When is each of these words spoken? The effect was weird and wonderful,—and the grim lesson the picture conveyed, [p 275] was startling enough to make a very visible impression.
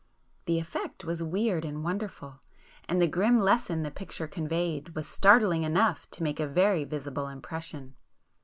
The 0.45 0.57
effect 0.59 1.05
was 1.05 1.21
weird 1.21 1.63
and 1.63 1.83
wonderful,—and 1.83 2.99
the 2.99 3.05
grim 3.07 3.39
lesson 3.39 3.83
the 3.83 3.91
picture 3.91 4.27
conveyed, 4.27 4.85
[p 4.85 4.85
275] 4.85 4.95
was 4.95 5.07
startling 5.07 5.61
enough 5.61 6.09
to 6.09 6.23
make 6.23 6.39
a 6.39 6.47
very 6.47 6.83
visible 6.85 7.27
impression. 7.27 7.93